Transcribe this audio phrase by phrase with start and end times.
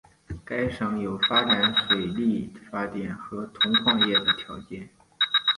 [0.43, 4.89] 该省有发展水力发电和铜矿业的条件。